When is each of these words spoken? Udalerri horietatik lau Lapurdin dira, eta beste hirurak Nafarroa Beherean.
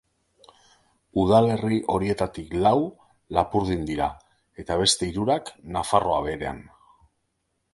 Udalerri 1.23 1.77
horietatik 1.95 2.55
lau 2.67 2.73
Lapurdin 3.39 3.85
dira, 3.91 4.09
eta 4.65 4.79
beste 4.83 5.11
hirurak 5.11 5.53
Nafarroa 5.77 6.19
Beherean. 6.31 6.65